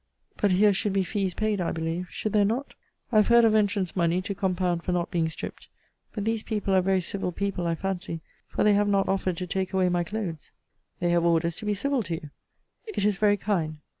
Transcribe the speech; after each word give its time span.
But 0.37 0.53
here 0.53 0.73
should 0.73 0.93
be 0.93 1.03
fees 1.03 1.35
paid, 1.35 1.61
I 1.61 1.71
believe. 1.71 2.07
Should 2.09 2.33
there 2.33 2.43
not? 2.43 2.73
I 3.11 3.17
have 3.17 3.27
heard 3.27 3.45
of 3.45 3.53
entrance 3.53 3.95
money 3.95 4.19
to 4.23 4.33
compound 4.33 4.81
for 4.81 4.91
not 4.91 5.11
being 5.11 5.29
stript. 5.29 5.67
But 6.11 6.25
these 6.25 6.41
people 6.41 6.73
are 6.73 6.81
very 6.81 7.01
civil 7.01 7.31
people, 7.31 7.67
I 7.67 7.75
fancy; 7.75 8.21
for 8.47 8.63
they 8.63 8.73
have 8.73 8.87
not 8.87 9.07
offered 9.07 9.37
to 9.37 9.45
take 9.45 9.73
away 9.73 9.89
my 9.89 10.03
clothes. 10.03 10.51
They 10.99 11.09
have 11.11 11.23
orders 11.23 11.55
to 11.57 11.65
be 11.65 11.75
civil 11.75 12.01
to 12.01 12.15
you. 12.15 12.31
It 12.87 13.05
is 13.05 13.17
very 13.17 13.37
kind. 13.37 13.77